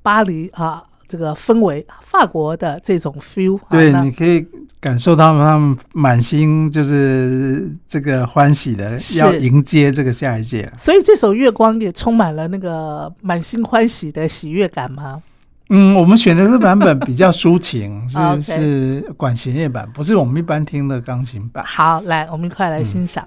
[0.01, 3.59] 巴黎啊这个氛围，法国的这种 feel。
[3.69, 4.45] 对，你可以
[4.79, 10.71] 感受他们他们满心就是这个欢喜的，要迎接这个下一届。
[10.77, 15.21] 所以这首《月光》也充满了那个满心欢喜的喜悦感吗？
[15.69, 21.63] 嗯，我们选的这版本比较抒情， 是是管弦乐版，不是我们一般听的钢琴版。
[21.65, 23.25] 好，来，我们一块来欣赏。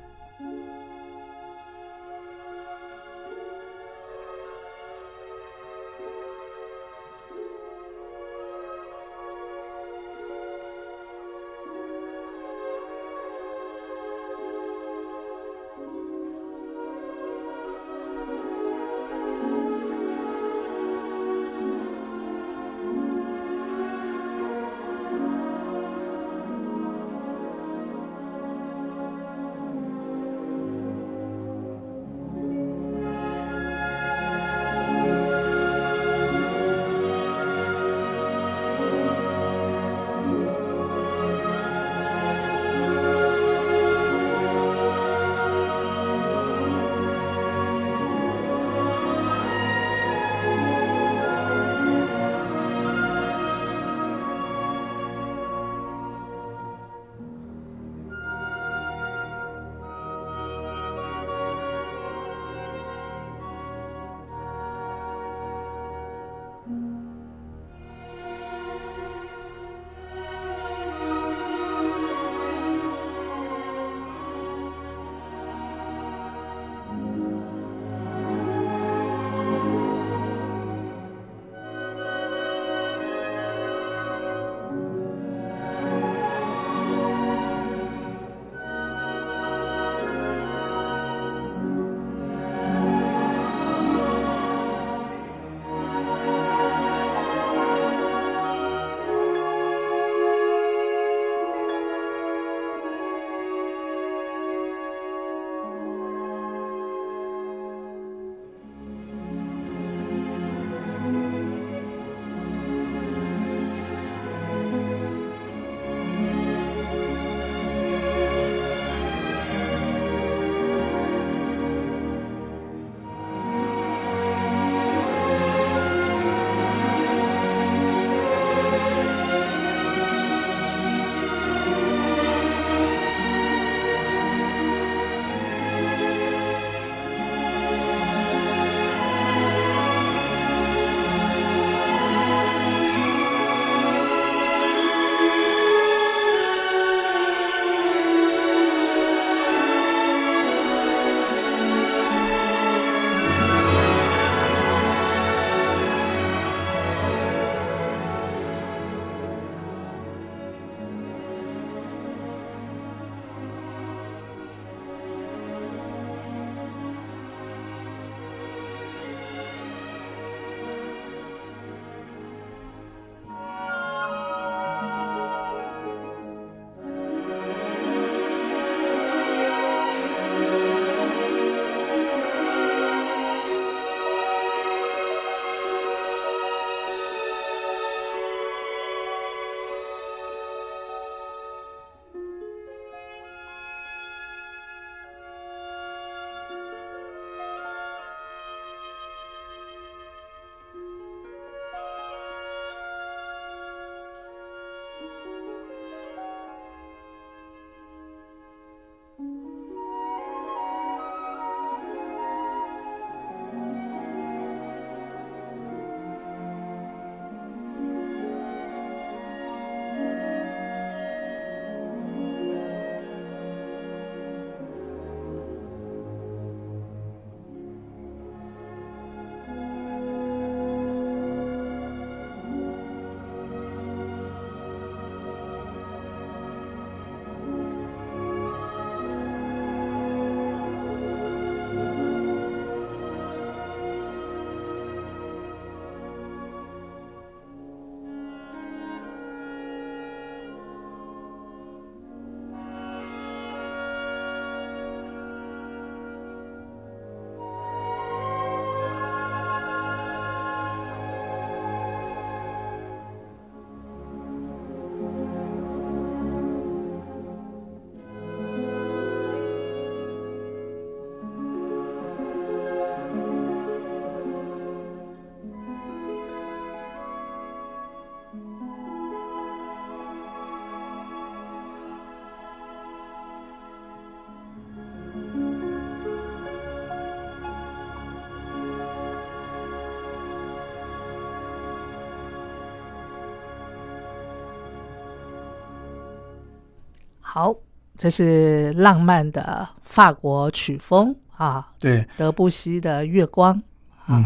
[297.36, 297.54] 好，
[297.98, 303.62] 这是浪漫的法国曲风啊，对，德布西的《月光》
[304.10, 304.24] 啊，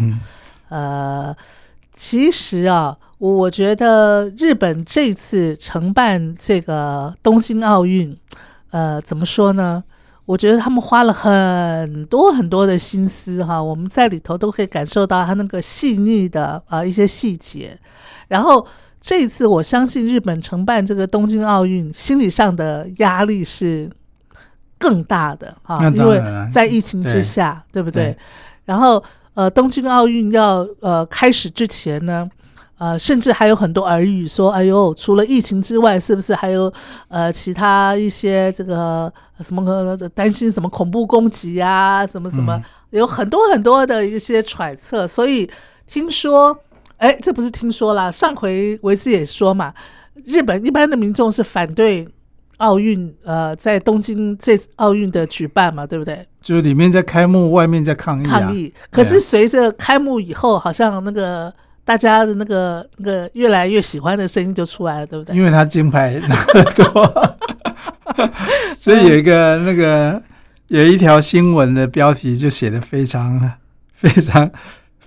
[0.68, 1.36] 呃，
[1.90, 8.16] 其实啊，我觉得日本这次承办这个东京奥运，
[8.70, 9.82] 呃，怎么说呢？
[10.24, 17.76] 我觉得他们花了很多很多的心思哈，我们在里头都可以感受到他那个细腻的呃一些细节。
[18.28, 18.64] 然后
[19.00, 23.90] 这一次，我相信日本承办这个东京奥运，心理上的压力是
[24.78, 26.20] 更大的啊，因为
[26.52, 28.18] 在疫情之下，对不对对？
[28.66, 29.02] 然后
[29.34, 32.28] 呃，东京奥运要呃开始之前呢，
[32.76, 36.70] 呃，甚至还有很多耳语说，哎呦，除了疫情之外，是不是还有
[37.08, 45.06] 呃其他一些这个呃什么呃担心什么恐怖攻击呀、什么什么，嗯有很多很多的一些揣测。
[45.08, 45.48] 所以
[45.86, 46.58] 听说，
[47.00, 49.74] 哎，这不是听说啦，上回维斯也说嘛，
[50.24, 52.08] 日本一般的民众是反对。
[52.60, 56.28] 奥运，呃，在东京这次奥运的举办嘛，对不对？
[56.42, 58.38] 就是里面在开幕，外面在抗议啊。
[58.38, 58.70] 抗议。
[58.90, 61.50] 可是随着开幕以后，好像那个
[61.86, 65.34] 大家的那个那个越来越喜欢的声音就出来了，对不对？
[65.34, 67.40] 因为他金牌拿得多，
[68.76, 70.22] 所以有一个那个
[70.66, 73.52] 有一条新闻的标题就写的非常
[73.94, 74.50] 非常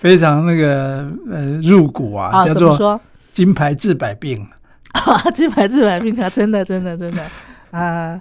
[0.04, 3.00] 非常那个呃入骨啊，啊，叫做说
[3.32, 4.46] ？“金牌治百病
[4.92, 7.24] 啊，金牌治百病啊，真的，真的，真的
[7.72, 8.20] 啊！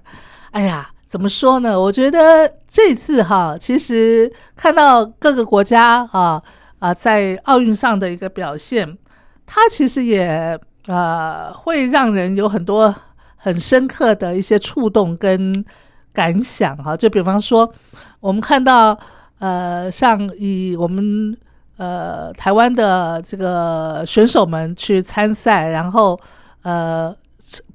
[0.52, 1.78] 哎呀，怎么说呢？
[1.78, 6.40] 我觉得这次哈，其实看到各个国家啊
[6.78, 8.96] 啊在奥运上的一个表现，
[9.44, 10.56] 它其实也
[10.86, 12.94] 呃会让人有很多
[13.34, 15.64] 很深刻的一些触动跟
[16.12, 16.96] 感想哈。
[16.96, 17.74] 就比方说，
[18.20, 18.96] 我们看到
[19.40, 21.36] 呃，像以我们
[21.76, 26.18] 呃台湾的这个选手们去参赛，然后
[26.62, 27.14] 呃，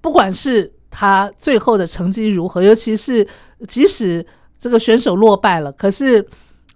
[0.01, 3.27] 不管是他最后的成绩如何，尤其是
[3.67, 4.25] 即使
[4.57, 6.25] 这个选手落败了，可是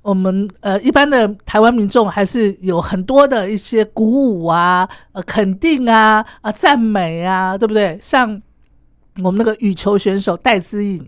[0.02, 7.98] 我们呃一般的台湾民众还是有很多的一些鼓舞啊、呃肯定啊、啊赞美啊，对不对？
[8.02, 8.42] 像
[9.24, 11.08] 我们那个羽球选手戴资颖。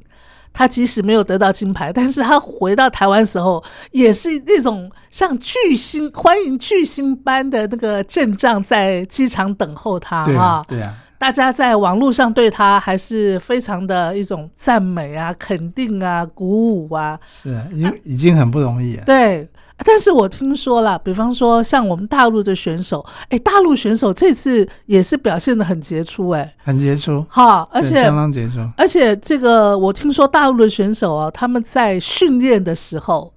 [0.53, 10.65] 他即使没有得到金牌，但是他回到台湾时候，也是那种像巨星欢迎巨星般的那个阵仗在机场等候”，他啊啊，。
[10.67, 16.45] 对啊，大家在网络上对他还是非常的一种赞美啊、肯定啊、鼓
[16.85, 17.17] 舞啊。
[17.25, 19.03] 是啊，已经已经很不容易了。
[19.05, 19.47] 对，
[19.85, 28.59] 但是我听说了，比方说像我们大陆的选手，哎，大陆选手这次也是表现的很杰出，哎，很杰出，好，而且对相当杰出。
[28.77, 33.33] 而且这个我听说大陆的选手啊，他们在训练的时候，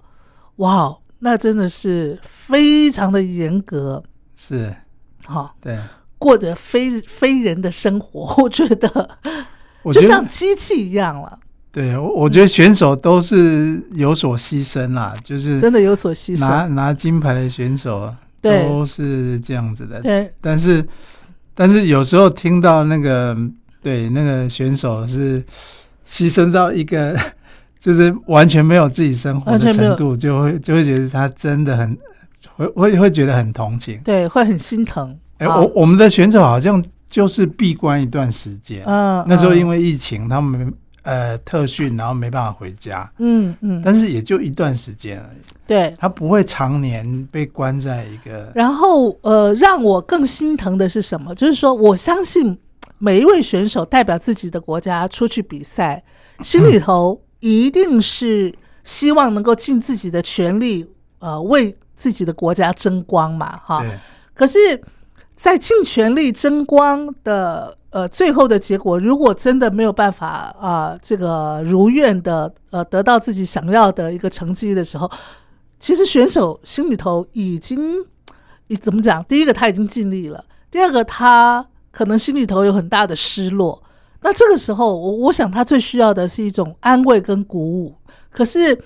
[0.57, 4.03] 哇，那真的是非常的严格，
[4.37, 4.75] 是，
[5.27, 5.79] 哈、对，
[6.19, 9.19] 过着非非人的生活，我觉得
[9.93, 11.39] 就像机器一样了，
[11.77, 16.41] 对我我觉得选手都是有所牺牲啦，就是真的有所牺牲。
[16.41, 20.01] 拿拿金牌的选手啊都是这样子的。
[20.01, 20.83] 对，但是，
[21.55, 23.37] 但是有时候听到那个
[23.83, 25.43] 对那个选手是
[26.09, 27.15] 牺牲到一个
[27.79, 31.95] 就是完全没有自己生活的程度，就会就会觉得他真的很
[32.57, 34.01] 会会会觉得很同情。
[34.03, 35.15] 对，会很心疼。
[35.37, 40.73] 哎、啊我我们的选手好像就是闭关一段时间，嗯，那时候因为为疫情，他们
[41.07, 45.95] 呃特训，然后没办法回家，嗯嗯，但是也就一段时间而已，对。
[45.99, 51.35] 他不会常年被关在一个然后呃，让我更心疼的是什么？
[51.35, 52.59] 就是说，我相信
[52.99, 56.03] 每一位选手代表自己的国家出去比赛，
[56.43, 58.53] 心里头一定是
[58.83, 60.85] 希望能够尽自己的全力，
[61.21, 63.81] 呃，为自己的国家争光嘛，哈。
[63.81, 63.91] 对
[64.35, 64.59] 可是，
[65.37, 75.11] 在尽全力争光的呃最后的结果，如果真的没有办法啊、这个如愿的呃得到自己想要的一个成绩的时候，
[75.81, 78.05] 其实选手心里头已经，
[78.67, 79.25] 你怎么讲？
[79.25, 83.83] 第一个他已经尽力了，第二个他可能心里头有很大的失落。
[84.21, 87.95] 那这个时候，我我想他最需要的是一种安慰跟鼓舞。
[88.31, 88.79] 可是，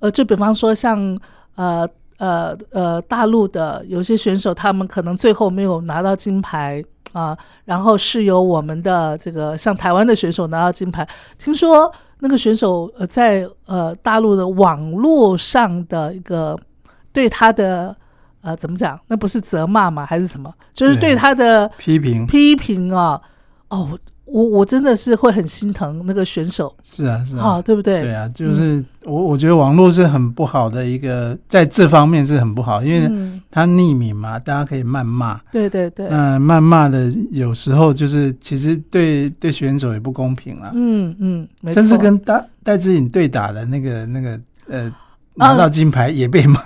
[0.00, 1.18] 呃，就比方说像
[1.54, 1.88] 呃
[2.18, 11.06] 呃呃大陆的有些选手，他们可能最后没有拿到金牌啊、然后是由我们的这个像台湾的选手拿到金牌。
[11.38, 16.58] 听说那个选手呃在呃大陆的网络上的一个
[17.12, 17.94] 对他的
[18.40, 18.98] 呃怎么讲？
[19.08, 20.06] 那不是责骂吗？
[20.06, 20.52] 还是什么？
[20.72, 23.20] 就是对对他的批评，批评啊，
[23.68, 23.98] 哦，
[24.32, 28.00] 我我真的是会很心疼那个选手是啊，是啊，啊，对不对？
[28.00, 35.38] 对啊，就是我我觉得网络是很不好的一个，在这方面是很不好，因为嗯，它匿名嘛，大家可以谩骂。
[35.52, 45.01] 对对对，嗯、谩骂的有时候就是其实对对选手也不公平啦，嗯嗯，甚至跟戴戴志颖对打的那个那个呃啊
[45.34, 46.60] 拿到金牌也被骂，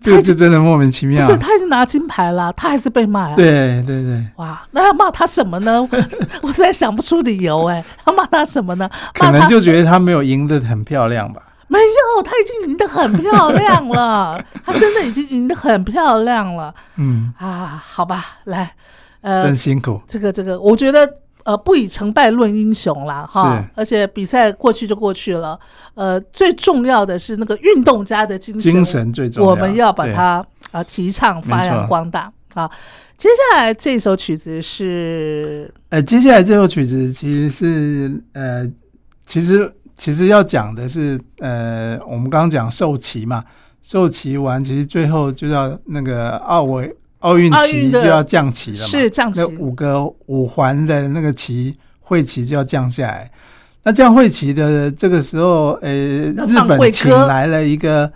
[0.00, 1.38] 这个就真的莫名其妙不是。
[1.38, 5.88] 他已经拿金牌了，他还是被骂呀、对对对，哇，那要骂他什么呢？
[6.42, 8.88] 我实在想不出理由哎，要骂他什么呢？
[9.14, 11.42] 可能就觉得他没有赢得很漂亮吧。
[11.68, 17.80] 没有，他已经赢得很漂亮了， 他真的已经赢得很漂亮了嗯，啊！
[17.86, 18.74] 好吧，来，
[19.20, 20.02] 呃真，辛苦。
[20.08, 21.08] 这个这个，我觉得
[21.44, 25.58] 呃，不以成败论英雄啦，哈，而且比赛过去就过去了，
[25.94, 32.70] 呃，最重要的是那个运动家的精神，精神最重要，我们要把它啊、提倡发扬光大啊。
[33.16, 38.66] 接下来这首曲子是呃，接下来这首曲子其实是呃，
[39.26, 43.44] 其实其实要讲的是呃，我们刚刚讲受旗嘛，
[43.82, 53.30] 受旗完，其实最后就要那个奥委奥运旗就要降旗了嘛，是降旗那五个五环的那个旗会旗就要降下来。
[53.82, 58.12] 那降会旗的这个时候，呃，要日本请来了一个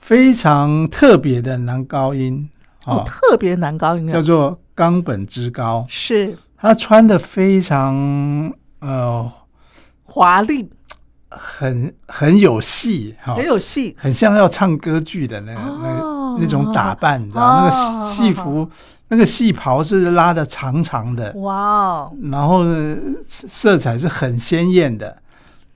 [0.00, 2.48] 非常特别的男高音，
[2.84, 4.12] 哦，特别男高音啊。
[4.12, 5.84] 叫做冈本之高。
[5.88, 6.36] 是。
[6.56, 9.28] 他穿的非常呃
[10.04, 10.70] 华丽，
[11.28, 13.96] 很很有戏哈，很有戏。
[13.98, 18.68] 很像要唱歌剧的那个、那哦个那种打扮，你知道、哦那个戏戏服
[19.08, 25.16] 那个戏袍是拉的长长的，哇哦，然后呢色彩是很鲜艳的，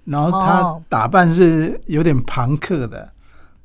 [0.05, 0.83] 然后他哦。
[0.89, 3.09] 打扮是有点朋克的，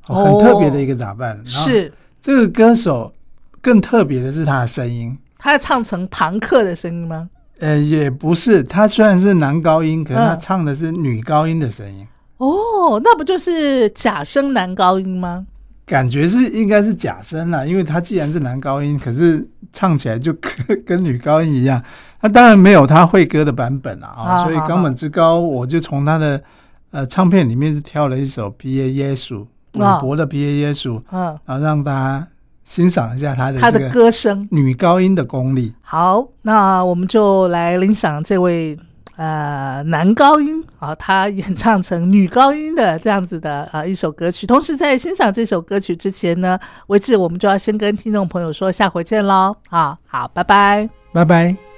[0.08, 1.42] 哦很特别的一个打扮。
[1.46, 1.92] 是。
[2.20, 3.12] 这个歌手
[3.60, 5.18] 更特别的是他的声音。
[5.38, 7.28] 他要唱成朋克的声音吗？
[7.58, 15.46] 呃，也不是，他虽然是男高音，可是他嗯唱的是女高音的声音，哦，那不就是假声男高音吗？
[15.84, 21.82] 感觉是应该是假声啦，因为他既然是男高音，可是唱起来就跟 跟女高音一样。
[22.20, 26.40] 那当然没有他会歌的版本啦啊，所以冈本之高，我就从他的
[26.92, 29.44] 呃唱片里面挑了一首《皮耶耶稣》，
[29.82, 32.28] 啊韦伯的《皮耶耶稣》，嗯，然后让大家
[32.62, 34.46] 欣赏一下他的他的歌声。
[34.52, 35.74] 女高音的功力。
[35.80, 38.78] 好，那我们就来领赏这位
[39.16, 44.46] 呃男高音啊，他演唱成女高音的这样子的啊一首歌曲。
[44.46, 50.88] 同时在欣赏这首歌曲之前呢，为止我们就要先跟听众朋友说下回见喽啊，好，拜拜。
[51.12, 51.71] 拜拜。